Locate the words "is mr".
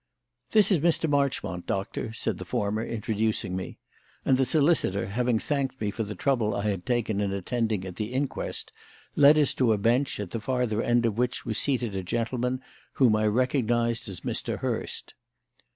0.71-1.07